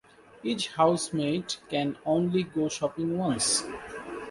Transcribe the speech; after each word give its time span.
Each 0.41 0.69
housemate 0.69 1.59
can 1.69 1.95
only 2.07 2.41
go 2.41 2.69
shopping 2.69 3.19
once. 3.19 3.65